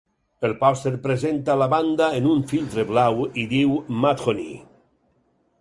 [0.47, 4.53] El pòster presenta la banda en un filtre blau i diu Mudhoney.